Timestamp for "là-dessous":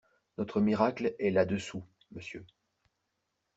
1.29-1.83